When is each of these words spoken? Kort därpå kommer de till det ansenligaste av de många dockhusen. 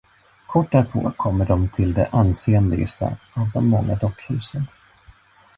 Kort 0.47 0.71
därpå 0.71 1.11
kommer 1.17 1.45
de 1.45 1.69
till 1.69 1.93
det 1.93 2.09
ansenligaste 2.11 3.17
av 3.33 3.51
de 3.53 3.67
många 3.67 3.95
dockhusen. 3.95 4.67